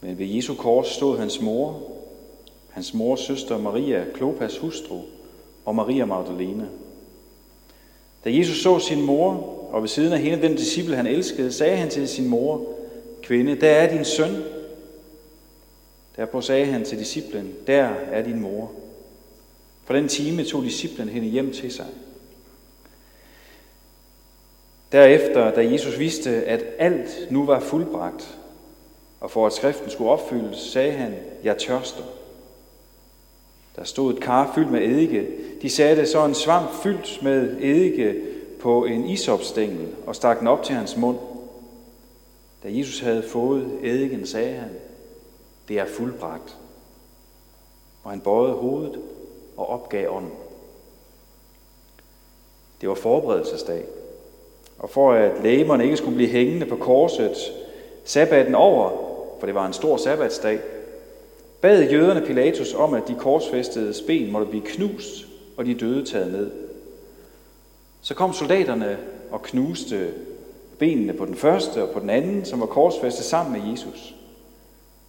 [0.00, 1.82] Men ved Jesu kors stod hans mor,
[2.70, 5.00] hans mors søster Maria, Klopas hustru,
[5.64, 6.68] og Maria Magdalene.
[8.24, 9.32] Da Jesus så sin mor,
[9.70, 12.66] og ved siden af hende den disciple, han elskede, sagde han til sin mor,
[13.22, 14.42] Kvinde, der er din søn.
[16.16, 18.72] Derpå sagde han til disciplen, der er din mor.
[19.84, 21.86] For den time tog disciplen hende hjem til sig.
[24.92, 28.37] Derefter, da Jesus vidste, at alt nu var fuldbragt,
[29.20, 32.02] og for at skriften skulle opfyldes, sagde han, jeg tørster.
[33.76, 35.28] Der stod et kar fyldt med eddike.
[35.62, 38.22] De satte så en svamp fyldt med eddike
[38.60, 41.18] på en isopstængel og stak den op til hans mund.
[42.62, 44.70] Da Jesus havde fået eddiken, sagde han,
[45.68, 46.56] det er fuldbragt.
[48.04, 49.00] Og han bøjede hovedet
[49.56, 50.32] og opgav ånden.
[52.80, 53.84] Det var forberedelsesdag.
[54.78, 57.36] Og for at lægemerne ikke skulle blive hængende på korset
[58.04, 59.07] sabbaten over,
[59.38, 60.60] for det var en stor sabbatsdag,
[61.60, 66.32] bad jøderne Pilatus om, at de korsfæstede ben måtte blive knust, og de døde taget
[66.32, 66.50] ned.
[68.00, 68.98] Så kom soldaterne
[69.30, 70.10] og knuste
[70.78, 74.14] benene på den første og på den anden, som var korsfæstet sammen med Jesus.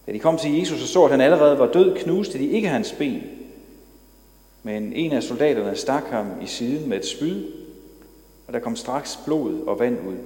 [0.08, 2.68] Da de kom til Jesus og så, at han allerede var død, knuste de ikke
[2.68, 3.24] hans ben.
[4.64, 7.46] Men en af soldaterne stak ham i siden med et spyd,
[8.48, 10.18] og der kom straks blod og vand ud.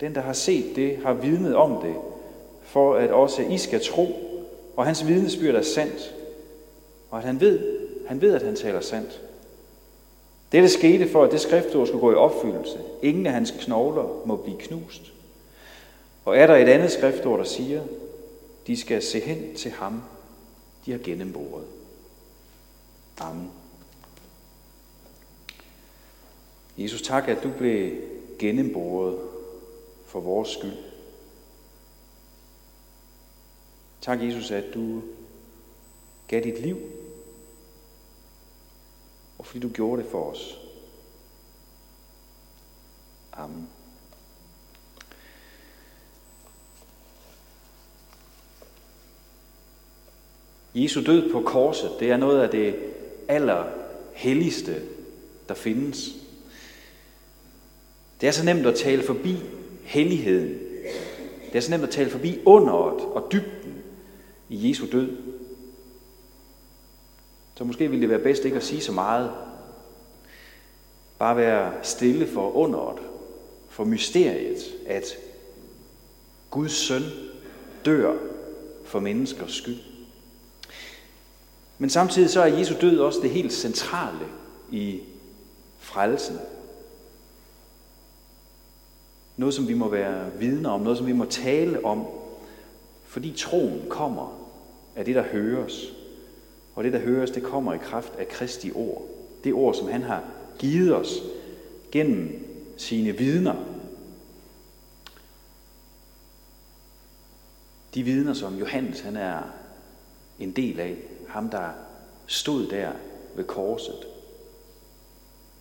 [0.00, 1.94] Den, der har set det, har vidnet om det,
[2.76, 4.06] for at også I skal tro,
[4.76, 6.14] og hans vidnesbyrd er sandt,
[7.10, 7.60] og at han ved,
[8.06, 9.20] han ved, at han taler sandt.
[10.52, 12.78] Dette skete for, at det skriftord skulle gå i opfyldelse.
[13.02, 15.12] Ingen af hans knogler må blive knust.
[16.24, 17.82] Og er der et andet skriftord, der siger,
[18.66, 20.02] de skal se hen til ham,
[20.86, 21.64] de har gennemboret.
[23.18, 23.50] Amen.
[26.78, 27.92] Jesus, tak, at du blev
[28.38, 29.18] gennemboret
[30.06, 30.95] for vores skyld.
[34.06, 35.02] Tak, Jesus, at du
[36.28, 36.78] gav dit liv,
[39.38, 40.58] og fordi du gjorde det for os.
[43.32, 43.68] Amen.
[50.74, 52.74] Jesu død på korset, det er noget af det
[53.28, 54.82] allerhelligste,
[55.48, 56.08] der findes.
[58.20, 59.36] Det er så nemt at tale forbi
[59.84, 60.58] helligheden.
[61.46, 63.55] Det er så nemt at tale forbi underet og dybden
[64.48, 65.16] i Jesu død.
[67.54, 69.30] Så måske ville det være bedst ikke at sige så meget.
[71.18, 72.98] Bare være stille for underet,
[73.68, 75.04] for mysteriet, at
[76.50, 77.02] Guds søn
[77.84, 78.16] dør
[78.84, 79.80] for menneskers skyld.
[81.78, 84.26] Men samtidig så er Jesu død også det helt centrale
[84.70, 85.00] i
[85.78, 86.38] frelsen.
[89.36, 92.06] Noget, som vi må være vidner om, noget, som vi må tale om,
[93.16, 94.50] fordi troen kommer
[94.96, 95.92] af det, der høres.
[96.74, 99.08] Og det, der høres, det kommer i kraft af Kristi ord.
[99.44, 100.24] Det ord, som han har
[100.58, 101.12] givet os
[101.92, 103.54] gennem sine vidner.
[107.94, 109.42] De vidner, som Johannes han er
[110.38, 110.96] en del af.
[111.28, 111.70] Ham, der
[112.26, 112.92] stod der
[113.36, 114.06] ved korset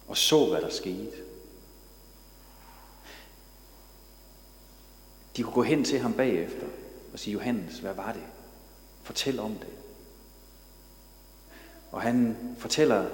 [0.08, 1.18] og så, hvad der skete.
[5.38, 6.68] De kunne gå hen til ham bagefter
[7.16, 8.22] og sige, Johannes, hvad var det?
[9.04, 9.70] Fortæl om det.
[11.92, 13.06] Og han fortæller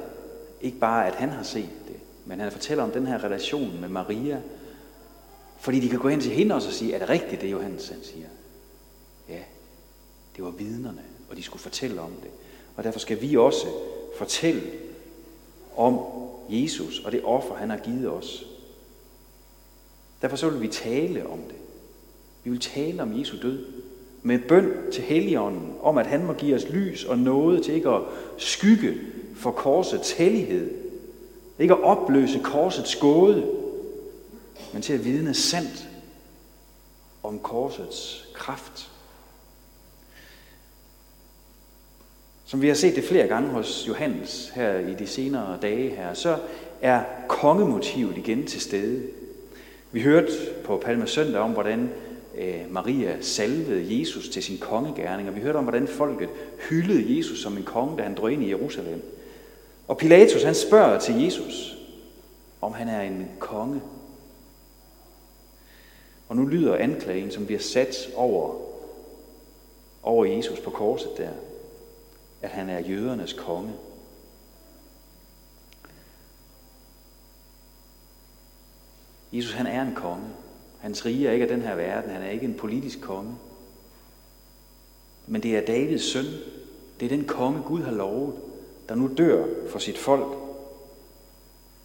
[0.62, 1.96] ikke bare, at han har set det,
[2.26, 4.42] men han fortæller om den her relation med Maria,
[5.60, 8.04] fordi de kan gå hen til hende og sige, er det rigtigt, det Johannes han
[8.04, 8.28] siger?
[9.30, 9.40] Ja,
[10.36, 12.32] det var vidnerne, og de skulle fortælle om det.
[12.76, 13.68] Og derfor skal vi også
[14.18, 14.72] fortælle
[15.76, 16.00] om
[16.50, 18.46] Jesus og det offer, han har givet os.
[20.22, 21.58] Derfor så vil vi tale om det.
[22.44, 23.81] Vi vil tale om Jesu død
[24.24, 27.90] med bøn til Helligånden om, at han må give os lys og noget til ikke
[27.90, 28.02] at
[28.38, 28.98] skygge
[29.36, 30.72] for korsets hellighed.
[31.60, 33.48] Ikke at opløse korsets gåde,
[34.74, 35.90] men til at vidne sandt
[37.24, 38.92] om korsets kraft.
[42.46, 46.14] Som vi har set det flere gange hos Johannes her i de senere dage her,
[46.14, 46.38] så
[46.82, 49.04] er kongemotivet igen til stede.
[49.92, 50.32] Vi hørte
[50.64, 51.90] på Palme Søndag om, hvordan
[52.38, 56.30] øh, Maria salvede Jesus til sin kongegærning, og vi hørte om, hvordan folket
[56.70, 59.02] hyldede Jesus som en konge, da han drog ind i Jerusalem.
[59.88, 61.78] Og Pilatus han spørger til Jesus,
[62.62, 63.82] om han er en konge.
[66.30, 68.56] Og nu lyder anklagen, som bliver sat over,
[70.04, 71.30] over Jesus på korset der
[72.42, 73.74] at han er jødernes konge.
[79.34, 80.30] Jesus han er en konge.
[80.82, 82.12] Hans rige er ikke af den her verden.
[82.12, 83.36] Han er ikke en politisk konge.
[85.28, 86.26] men det er Davids søn.
[87.00, 88.34] Det er den konge, Gud har lovet,
[88.90, 90.38] der nu dør for sit folk.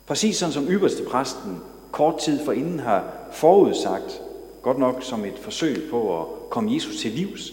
[0.07, 1.61] Præcis sådan som ypperste præsten
[1.93, 4.23] kort tid forinden har forudsagt,
[4.63, 7.53] godt nok som et forsøg på at komme Jesus til livs,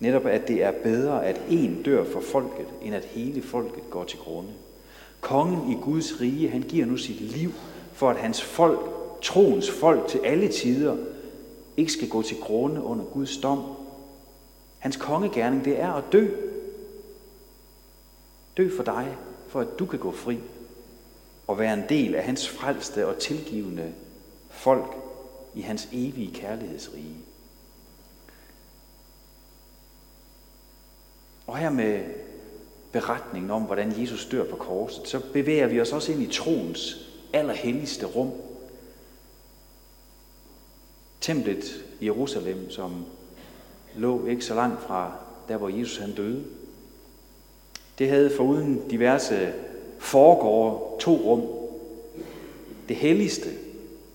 [0.00, 4.04] netop at det er bedre, at en dør for folket, end at hele folket går
[4.04, 4.50] til grunde.
[5.20, 7.52] Kongen i Guds rige, han giver nu sit liv
[7.92, 10.96] for, at hans folk, troens folk til alle tider,
[11.76, 13.64] ikke skal gå til grunde under Guds dom.
[14.78, 16.28] Hans kongegærning, det er at dø.
[18.56, 19.16] Dø for dig,
[19.48, 20.38] for at du kan gå fri
[21.46, 23.92] og være en del af hans frelste og tilgivende
[24.50, 24.96] folk
[25.54, 27.16] i hans evige kærlighedsrige.
[31.46, 32.04] Og her med
[32.92, 37.08] beretningen om, hvordan Jesus dør på korset, så bevæger vi os også ind i troens
[37.32, 38.32] allerhelligste rum.
[41.28, 43.04] Templet i Jerusalem, som
[43.96, 45.12] lå ikke så langt fra
[45.48, 46.44] der, hvor Jesus han døde.
[47.98, 49.52] Det havde foruden diverse
[49.98, 51.42] foregårde to rum.
[52.88, 53.48] Det helligste,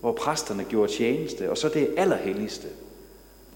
[0.00, 2.68] hvor præsterne gjorde tjeneste, og så det allerhelligste,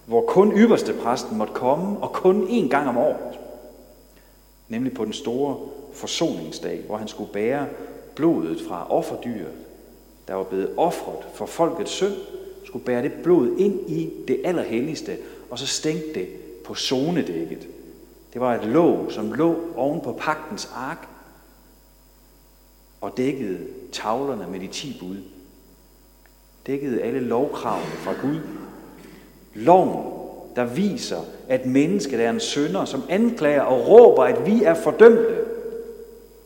[0.07, 3.39] hvor kun ypperste præsten måtte komme, og kun én gang om året.
[4.69, 5.57] Nemlig på den store
[5.93, 7.67] forsoningsdag, hvor han skulle bære
[8.15, 9.55] blodet fra offerdyret,
[10.29, 12.15] der var blevet offret for folkets synd,
[12.69, 15.17] skulle bære det blod ind i det allerhelligste,
[15.51, 16.29] og så stænke det
[16.65, 17.69] på zonedækket.
[18.33, 21.09] Det var et låg, som lå oven på pagtens ark,
[23.01, 23.59] og dækkede
[23.93, 25.17] tavlerne med de ti bud.
[26.67, 28.41] Dækkede alle lovkravene fra Gud.
[29.55, 30.13] Loven,
[30.57, 35.37] der viser, at mennesket er en sønder, som anklager og råber, at vi er fordømte.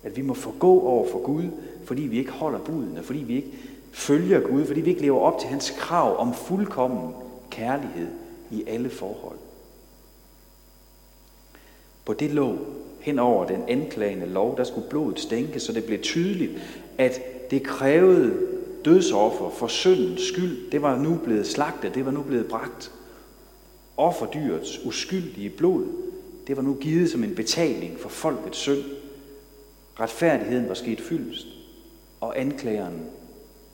[0.02, 1.44] At vi må forgå over for Gud,
[1.84, 3.52] fordi vi ikke holder budene, fordi vi ikke
[3.92, 7.14] følger Gud, fordi vi ikke lever op til hans krav om fuldkommen
[7.50, 8.08] kærlighed
[8.50, 9.38] i alle forhold.
[12.04, 12.58] På det lå
[13.00, 16.52] hen over den anklagende lov, der skulle blodet stænke, så det blev tydeligt,
[16.98, 18.36] at det krævede
[18.84, 20.70] dødsoffer for syndens skyld.
[20.70, 22.92] Det var nu blevet slagtet, det var nu blevet bragt.
[23.96, 25.86] Offerdyrets uskyldige blod,
[26.46, 28.84] det var nu givet som en betaling for folkets synd.
[30.00, 31.46] Retfærdigheden var sket fyldest,
[32.20, 33.02] og anklageren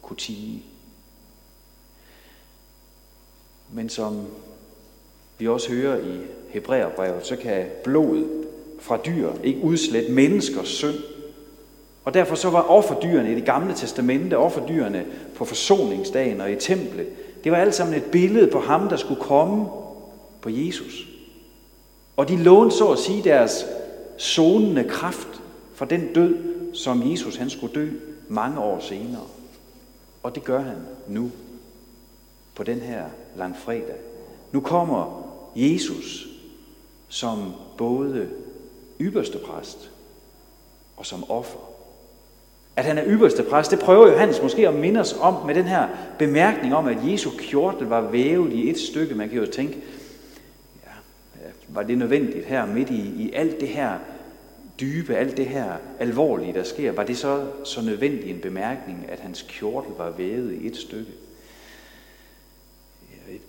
[0.08, 0.62] kunne tige.
[3.72, 4.26] Men som
[5.38, 6.18] vi også hører i
[6.48, 8.28] Hebræerbrevet, så kan blodet
[8.80, 10.96] fra dyr ikke udslette menneskers synd.
[12.04, 17.06] Og derfor så var offerdyrene i det gamle testamente, offerdyrene på forsoningsdagen og i templet,
[17.44, 19.66] det var alt sammen et billede på ham, der skulle komme
[20.40, 21.08] på Jesus.
[22.16, 23.66] Og de lånte så at sige deres
[24.16, 25.42] sonende kraft
[25.74, 26.36] for den død,
[26.74, 27.88] som Jesus han skulle dø
[28.28, 29.26] mange år senere.
[30.28, 30.76] Og det gør han
[31.06, 31.30] nu,
[32.54, 33.04] på den her
[33.36, 33.96] langfredag.
[34.52, 36.28] Nu kommer Jesus
[37.08, 38.28] som både
[39.00, 39.90] ypperste præst
[40.96, 41.58] og som offer.
[42.76, 45.64] At han er ypperste præst, det prøver Johannes måske at minde os om med den
[45.64, 45.88] her
[46.18, 49.14] bemærkning om, at Jesu kjortel var vævet i et stykke.
[49.14, 49.82] Man kan jo tænke,
[50.84, 50.90] ja,
[51.68, 53.98] var det nødvendigt her midt i, i alt det her
[54.80, 59.20] dybe, alt det her alvorlige, der sker, var det så, så nødvendig en bemærkning, at
[59.20, 61.12] hans kjortel var vævet i et stykke?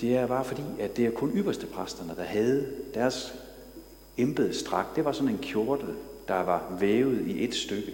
[0.01, 3.33] Det er bare fordi, at det er kun ypperste præsterne, der havde deres
[4.17, 5.95] embedsdragt, det var sådan en kjortel,
[6.27, 7.93] der var vævet i et stykke.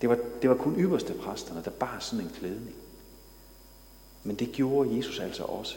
[0.00, 2.74] Det var, det var kun ypperste præsterne, der bar sådan en klædning.
[4.24, 5.76] Men det gjorde Jesus altså også.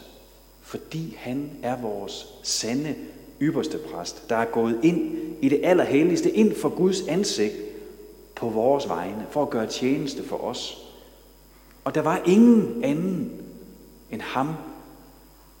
[0.60, 2.96] Fordi han er vores sande
[3.42, 7.54] ypperste præst, der er gået ind i det allerhelligste, ind for Guds ansigt
[8.34, 10.88] på vores vegne, for at gøre tjeneste for os.
[11.84, 13.42] Og der var ingen anden
[14.10, 14.54] end ham,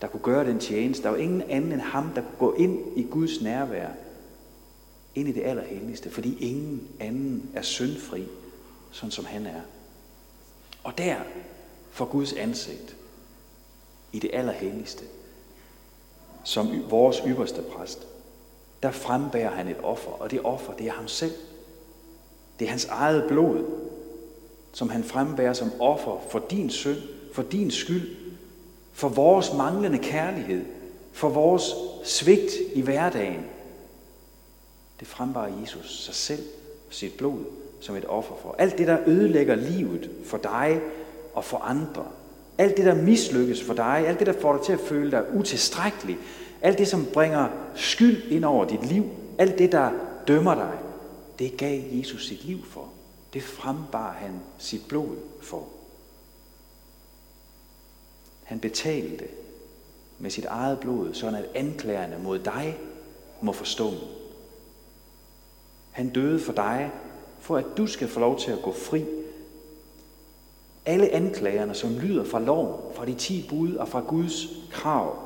[0.00, 1.02] der kunne gøre den tjeneste.
[1.02, 3.88] Der var ingen anden end ham, der kunne gå ind i Guds nærvær,
[5.14, 8.24] ind i det allerhelligste, fordi ingen anden er syndfri,
[8.90, 9.60] sådan som han er.
[10.84, 11.16] Og der,
[11.90, 12.96] for Guds ansigt,
[14.12, 15.04] i det allerhelligste,
[16.44, 18.06] som vores ypperste præst,
[18.82, 21.32] der frembærer han et offer, og det offer, det er ham selv.
[22.58, 23.64] Det er hans eget blod,
[24.72, 26.98] som han frembærer som offer for din synd,
[27.32, 28.16] for din skyld,
[28.92, 30.64] for vores manglende kærlighed,
[31.12, 33.46] for vores svigt i hverdagen.
[35.00, 36.42] Det frembærer Jesus sig selv
[36.88, 37.44] og sit blod
[37.80, 38.54] som et offer for.
[38.58, 40.80] Alt det, der ødelægger livet for dig
[41.34, 42.06] og for andre.
[42.62, 44.04] Alt det, der mislykkes for dig.
[44.06, 46.18] Alt det, der får dig til at føle dig utilstrækkelig.
[46.60, 49.04] Alt det, som bringer skyld ind over dit liv.
[49.38, 49.90] Alt det, der
[50.28, 50.78] dømmer dig.
[51.38, 52.88] Det gav Jesus sit liv for.
[53.32, 55.68] Det frembar han sit blod for.
[58.42, 59.24] Han betalte
[60.18, 62.78] med sit eget blod, sådan at anklagerne mod dig
[63.40, 63.90] må forstå.
[65.90, 66.90] Han døde for dig,
[67.40, 69.04] for at du skal få lov til at gå fri.
[70.86, 75.16] Alle anklagerne, som lyder fra loven, fra de ti bud og fra Guds krav,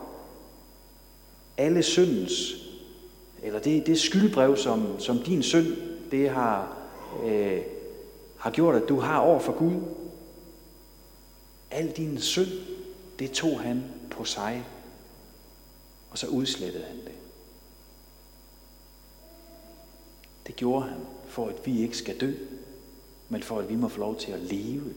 [1.56, 2.32] alle syndens,
[3.42, 5.66] eller det, det skyldbrev, som, som din synd,
[6.10, 6.76] det har,
[7.24, 7.62] øh,
[8.36, 9.80] har gjort, at du har over for Gud.
[11.70, 12.48] Al din synd,
[13.18, 14.64] det tog han på sig,
[16.10, 17.12] og så udslettede han det.
[20.46, 22.32] Det gjorde han, for at vi ikke skal dø,
[23.28, 24.94] men for at vi må få lov til at leve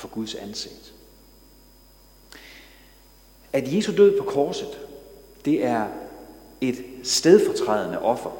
[0.00, 0.94] for Guds ansigt.
[3.52, 4.78] At Jesu død på korset,
[5.44, 5.88] det er
[6.60, 8.30] et stedfortrædende offer.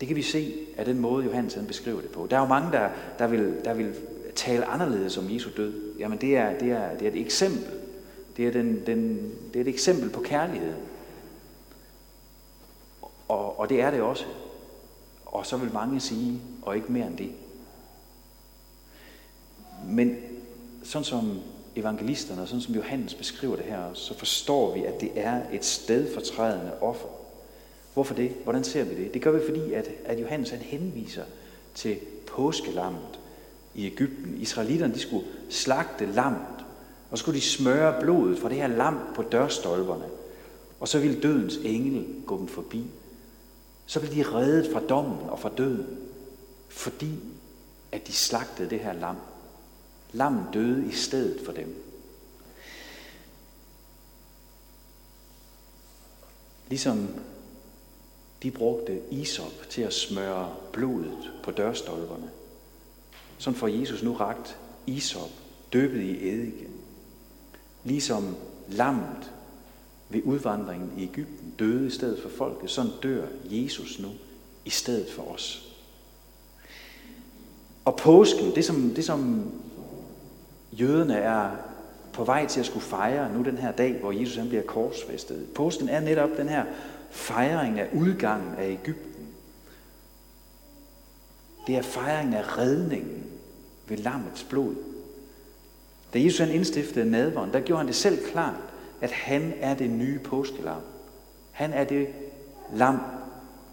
[0.00, 2.26] Det kan vi se af den måde, Johannes han beskriver det på.
[2.30, 3.94] Der er jo mange, der, der, vil, der vil
[4.34, 5.98] tale anderledes om Jesu død.
[5.98, 7.80] Jamen det er, det er, det er et eksempel.
[8.36, 10.82] Det er, den, den, det er et eksempel på kærligheden.
[13.28, 14.24] Og, og det er det også.
[15.26, 17.32] Og så vil mange sige, og ikke mere end det.
[19.88, 20.16] Men
[20.82, 21.40] sådan som
[21.76, 25.64] evangelisterne, og sådan som Johannes beskriver det her, så forstår vi, at det er et
[25.64, 27.08] stedfortrædende offer.
[27.94, 28.32] Hvorfor det?
[28.42, 29.14] Hvordan ser vi det?
[29.14, 31.24] Det gør vi, fordi at, at Johannes han henviser
[31.74, 33.20] til påskelammet
[33.74, 34.36] i Ægypten.
[34.40, 36.64] Israelitterne de skulle slagte lammet,
[37.10, 40.04] og så skulle de smøre blodet fra det her lam på dørstolperne.
[40.80, 42.84] Og så ville dødens engel gå dem forbi.
[43.86, 45.98] Så ville de reddet fra dommen og fra døden,
[46.68, 47.10] fordi
[47.92, 49.16] at de slagtede det her lam.
[50.14, 51.84] Lam døde i stedet for dem.
[56.68, 57.08] Ligesom
[58.42, 62.30] de brugte isop til at smøre blodet på dørstolperne.
[63.38, 65.30] Sådan får Jesus nu ragt isop,
[65.72, 66.68] døbet i eddike.
[67.84, 68.36] Ligesom
[68.68, 69.32] lammet
[70.08, 74.08] ved udvandringen i Ægypten døde i stedet for folket, sådan dør Jesus nu
[74.64, 75.74] i stedet for os.
[77.84, 79.52] Og påsken, det som, det som
[80.80, 81.50] jøderne er
[82.12, 85.46] på vej til at skulle fejre nu den her dag, hvor Jesus han bliver korsfæstet.
[85.54, 86.64] Påsken er netop den her
[87.10, 89.26] fejring af udgangen af Ægypten.
[91.66, 93.24] Det er fejringen af redningen
[93.88, 94.74] ved lammets blod.
[96.14, 98.54] Da Jesus han indstiftede nadvånd, der gjorde han det selv klart,
[99.00, 100.80] at han er det nye påskelam.
[101.52, 102.08] Han er det
[102.72, 102.98] lam,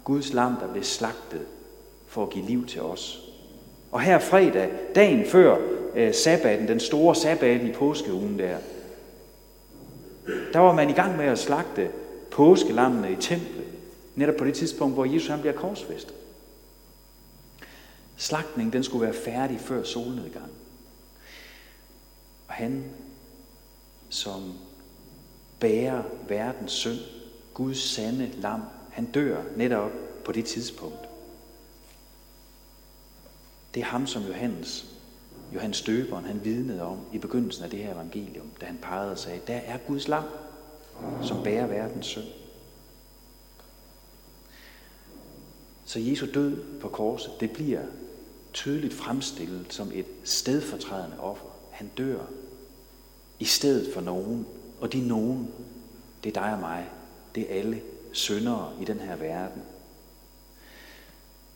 [0.04, 1.46] Guds lam, der blev slagtet
[2.06, 3.28] for at give liv til os.
[3.92, 5.58] Og her fredag, dagen før
[5.94, 8.58] øh, sabbaten, den store sabbat i påskeugen der,
[10.52, 11.90] der var man i gang med at slagte
[12.30, 13.64] påskelammene i templet,
[14.14, 16.14] netop på det tidspunkt, hvor Jesus han bliver korsfæstet.
[18.16, 20.50] Slagtningen den skulle være færdig før solnedgang.
[22.48, 22.84] Og han,
[24.08, 24.52] som
[25.60, 26.98] bærer verdens synd,
[27.54, 29.90] Guds sande lam, han dør netop
[30.24, 31.08] på det tidspunkt.
[33.74, 34.86] Det er ham, som Johannes,
[35.54, 39.18] Johannes Døberen, han vidnede om i begyndelsen af det her evangelium, da han pegede og
[39.18, 40.24] sagde, der er Guds lam,
[41.22, 42.24] som bærer verdens synd.
[45.84, 47.82] Så Jesu død på korset, det bliver
[48.52, 51.46] tydeligt fremstillet som et stedfortrædende offer.
[51.70, 52.20] Han dør
[53.38, 54.46] i stedet for nogen,
[54.80, 55.48] og de nogen,
[56.24, 56.88] det er dig og mig,
[57.34, 57.82] det er alle
[58.12, 59.62] syndere i den her verden.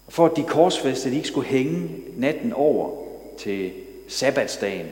[0.09, 3.07] For at de korsfæstede ikke skulle hænge natten over
[3.38, 3.73] til
[4.09, 4.87] sabbatsdagen,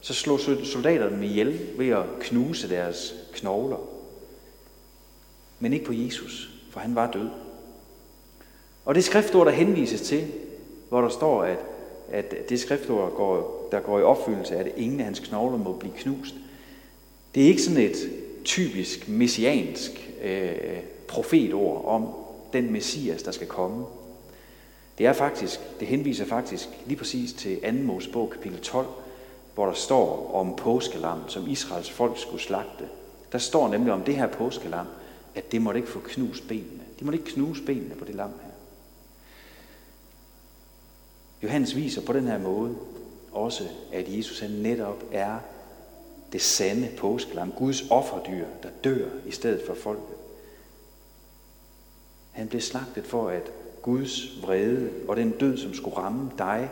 [0.00, 3.76] så slog soldaterne dem ihjel ved at knuse deres knogler.
[5.60, 7.28] Men ikke på Jesus, for han var død.
[8.84, 10.26] Og det skriftord, der henvises til,
[10.88, 11.58] hvor der står, at,
[12.10, 15.94] at det skriftord, går, der går i opfyldelse, at ingen af hans knogler må blive
[15.96, 16.34] knust,
[17.34, 18.10] det er ikke sådan et
[18.44, 22.08] typisk messiansk øh, profetord om
[22.52, 23.84] den messias, der skal komme.
[24.98, 27.72] Det er faktisk, det henviser faktisk lige præcis til 2.
[27.72, 28.86] Mosebog kapitel 12,
[29.54, 32.88] hvor der står om påskelam, som Israels folk skulle slagte.
[33.32, 34.86] Der står nemlig om det her påskelam,
[35.34, 36.82] at det måtte ikke få knust benene.
[37.00, 38.50] De måtte ikke knuse benene på det lam her.
[41.42, 42.76] Johannes viser på den her måde
[43.32, 45.38] også, at Jesus han netop er
[46.32, 50.16] det sande påskelam, Guds offerdyr, der dør i stedet for folket.
[52.30, 56.70] Han blev slagtet for, at Guds vrede og den død, som skulle ramme dig,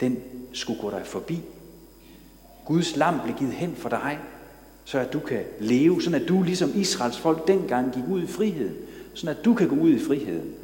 [0.00, 0.18] den
[0.52, 1.40] skulle gå dig forbi.
[2.64, 4.18] Guds lam blev givet hen for dig,
[4.84, 8.26] så at du kan leve, sådan at du ligesom Israels folk dengang gik ud i
[8.26, 8.74] friheden,
[9.14, 10.54] sådan at du kan gå ud i friheden,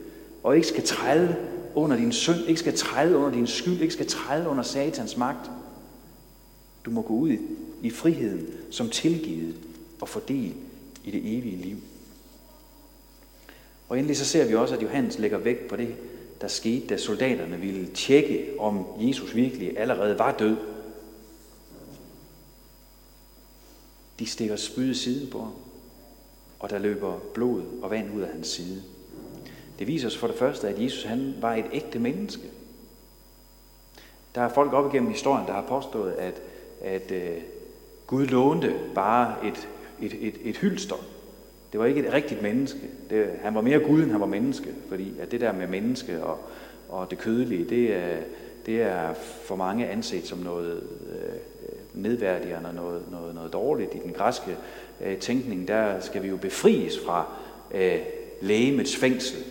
[0.43, 1.37] og ikke skal træde
[1.75, 5.51] under din synd, ikke skal træde under din skyld, ikke skal træde under satans magt.
[6.85, 7.37] Du må gå ud
[7.83, 9.55] i friheden som tilgivet
[10.01, 10.55] og fordel
[11.05, 11.77] i det evige liv.
[13.89, 15.95] Og endelig så ser vi også, at Johannes lægger vægt på det,
[16.41, 20.57] der skete, da soldaterne ville tjekke, om Jesus virkelig allerede var død.
[24.19, 25.53] De stikker spyd i siden på ham,
[26.59, 28.83] og der løber blod og vand ud af hans side.
[29.79, 32.43] Det viser os for det første, at Jesus han var et ægte menneske.
[34.35, 36.43] Der er folk op igennem historien, der har påstået, at,
[36.83, 37.43] at uh,
[38.07, 39.69] Gud lånte bare et,
[40.01, 40.97] et, et, et hylster.
[41.73, 42.81] Det var ikke et rigtigt menneske.
[43.11, 44.75] Det, han var mere Gud, end han var menneske.
[44.89, 46.39] Fordi at det der med menneske og,
[46.89, 48.17] og det kødelige, det er,
[48.67, 51.39] det er for mange anset som noget øh,
[52.03, 53.95] nedværdigende og noget, noget, noget dårligt.
[53.95, 54.57] I den græske
[55.01, 57.27] øh, tænkning, der skal vi jo befries fra
[57.75, 57.99] øh,
[58.41, 59.45] lægemets fængsel.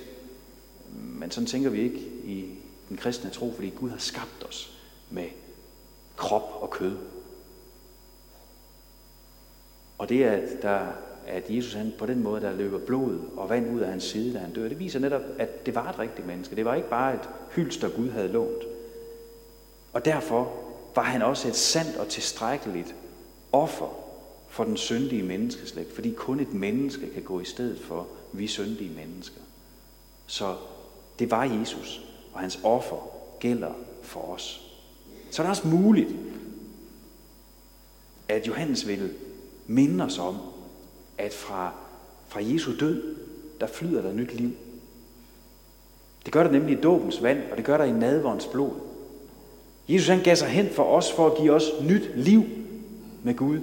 [0.93, 2.45] Men sådan tænker vi ikke i
[2.89, 4.77] den kristne tro, fordi Gud har skabt os
[5.09, 5.25] med
[6.15, 6.95] krop og kød.
[9.97, 10.79] Og det, at, der,
[11.27, 14.33] at Jesus han på den måde, der løber blod og vand ud af hans side,
[14.33, 16.55] da han dør, det viser netop, at det var et rigtigt menneske.
[16.55, 18.63] Det var ikke bare et hylster, Gud havde lånt.
[19.93, 20.53] Og derfor
[20.95, 22.95] var han også et sandt og tilstrækkeligt
[23.51, 23.99] offer
[24.47, 28.95] for den syndige menneskeslægt, fordi kun et menneske kan gå i stedet for vi syndige
[28.95, 29.41] mennesker.
[30.27, 30.55] Så
[31.19, 32.01] det var Jesus,
[32.33, 34.71] og hans offer gælder for os.
[35.31, 36.09] Så er det også muligt,
[38.29, 39.13] at Johannes vil
[39.67, 40.37] minde os om,
[41.17, 41.73] at fra,
[42.27, 43.15] fra Jesu død,
[43.59, 44.51] der flyder der nyt liv.
[46.25, 48.71] Det gør der nemlig i dåbens vand, og det gør der i nadvårens blod.
[49.89, 52.43] Jesus han gav sig hen for os, for at give os nyt liv
[53.23, 53.59] med Gud.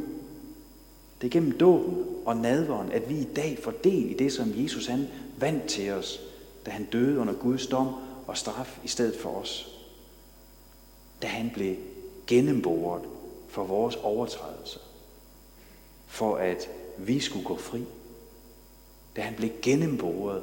[1.20, 4.52] Det er gennem dåben og nadvåren, at vi i dag får del i det, som
[4.56, 5.08] Jesus han
[5.38, 6.20] vandt til os,
[6.66, 7.88] da han døde under Guds dom
[8.26, 9.80] og straf i stedet for os.
[11.22, 11.76] Da han blev
[12.26, 13.02] gennemboret
[13.48, 14.80] for vores overtrædelser.
[16.14, 16.68] For at
[16.98, 17.84] vi skulle gå fri.
[19.16, 20.42] Da han blev gennemboret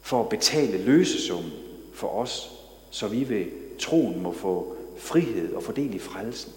[0.00, 1.52] for at betale løsesummen
[1.94, 2.50] for os,
[2.90, 3.46] så vi ved
[3.78, 6.52] troen må få frihed og fordel i frelsen.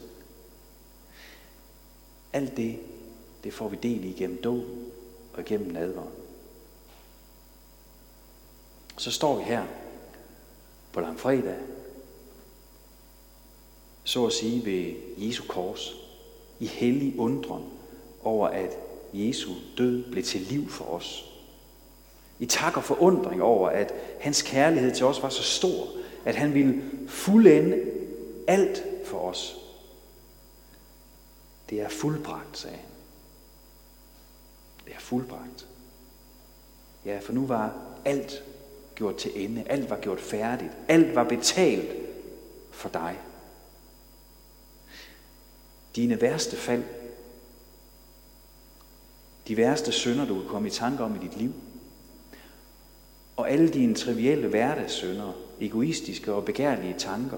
[2.33, 2.79] Alt det,
[3.43, 4.63] det får vi del i gennem dåb
[5.33, 6.13] og gennem nadveren.
[8.97, 9.65] Så står vi her
[10.91, 11.57] på langfredag,
[14.03, 15.95] så at sige ved Jesu kors,
[16.59, 17.63] i hellig undren
[18.23, 18.77] over, at
[19.13, 21.29] Jesu død blev til liv for os.
[22.39, 25.87] I tak og forundring over, at hans kærlighed til os var så stor,
[26.25, 27.81] at han ville fuldende
[28.47, 29.55] alt for os.
[31.69, 32.85] Det er fuldbragt, sagde han.
[34.85, 35.67] Det er fuldbragt.
[37.05, 37.73] Ja, for nu var
[38.05, 38.43] alt
[38.95, 39.63] gjort til ende.
[39.67, 40.71] Alt var gjort færdigt.
[40.87, 41.91] Alt var betalt
[42.71, 43.19] for dig.
[45.95, 46.83] Dine værste fald,
[49.47, 51.53] de værste synder, du kan komme i tanke om i dit liv,
[53.37, 57.37] og alle dine trivielle hverdagssynder, egoistiske og begærlige tanker,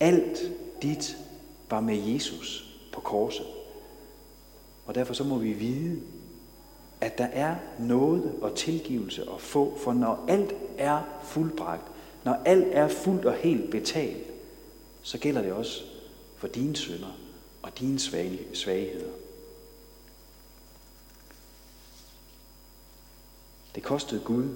[0.00, 0.38] alt
[0.82, 1.16] dit
[1.70, 3.46] var med Jesus på korset.
[4.86, 6.00] Og derfor så må vi vide,
[7.00, 11.92] at der er noget og tilgivelse at få, for når alt er fuldbragt,
[12.24, 14.26] når alt er fuldt og helt betalt,
[15.02, 15.82] så gælder det også
[16.36, 17.18] for dine synder
[17.62, 17.98] og dine
[18.52, 19.10] svagheder.
[23.82, 24.48] Det kostede Gud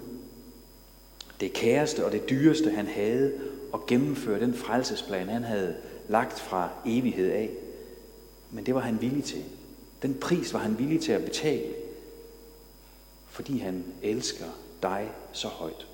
[1.39, 3.33] det kæreste og det dyreste, han havde,
[3.73, 5.75] at gennemføre den frelsesplan, han havde
[6.09, 7.49] lagt fra evighed af.
[8.51, 9.43] Men det var han villig til.
[10.01, 11.73] Den pris var han villig til at betale
[13.29, 14.45] fordi han elsker
[14.83, 15.87] dig så højt.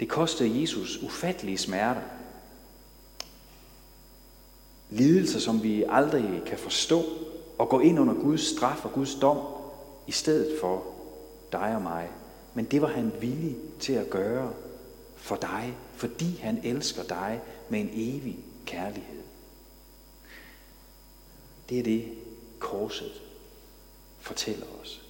[0.00, 2.02] Det kostede Jesus ufattelige smerter.
[4.90, 7.04] Lidelser, som vi aldrig kan forstå,
[7.58, 9.38] og gå ind under Guds straf og Guds dom,
[10.06, 10.99] i stedet for
[11.52, 12.10] dig og mig.
[12.54, 14.52] Men det var han villig til at gøre
[15.16, 19.22] for dig, fordi han elsker dig med en evig kærlighed.
[21.68, 22.04] Det er det,
[22.58, 23.22] korset
[24.20, 25.02] fortæller os.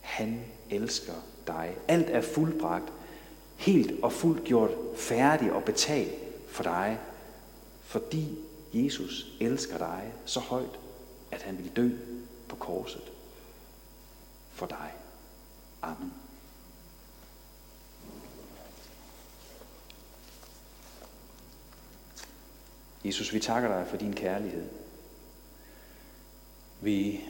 [0.00, 1.14] Han elsker
[1.46, 1.76] dig.
[1.88, 2.92] Alt er fuldbragt,
[3.56, 6.14] helt og fuldt gjort færdig og betalt
[6.48, 6.98] for dig,
[7.82, 8.38] fordi
[8.72, 10.78] Jesus elsker dig så højt,
[11.30, 11.90] at han vil dø
[12.48, 13.12] på korset
[14.52, 14.92] for dig.
[15.82, 16.12] Amen.
[23.04, 24.68] Jesus, vi takker dig for din kærlighed.
[26.80, 27.20] Vi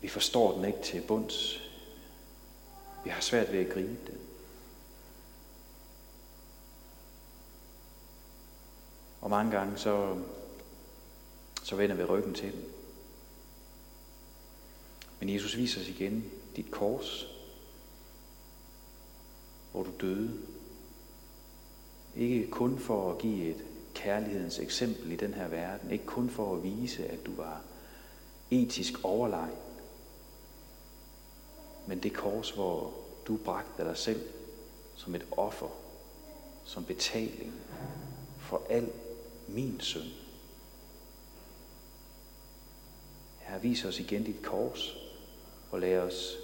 [0.00, 1.60] vi forstår den ikke til bunds.
[3.04, 4.18] Vi har svært ved at gribe den.
[9.20, 10.16] Og mange gange så
[11.62, 12.75] så vender vi ryggen til den.
[15.20, 17.26] Men Jesus viser os igen dit kors,
[19.72, 20.30] hvor du døde.
[22.16, 26.56] Ikke kun for at give et kærlighedens eksempel i den her verden, ikke kun for
[26.56, 27.62] at vise, at du var
[28.50, 29.58] etisk overlegen,
[31.86, 32.94] men det kors, hvor
[33.26, 34.28] du bragte dig selv
[34.96, 35.68] som et offer,
[36.64, 37.52] som betaling
[38.38, 38.92] for al
[39.48, 40.10] min synd.
[43.38, 44.96] Her viser os igen dit kors,
[45.70, 46.36] og lad os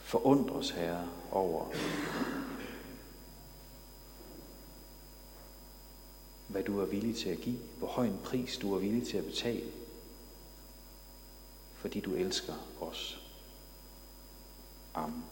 [0.00, 1.64] forundres, Herre, over,
[6.48, 9.16] hvad du er villig til at give, hvor høj en pris du er villig til
[9.16, 9.72] at betale,
[11.74, 13.20] fordi du elsker os.
[14.94, 15.24] Amen.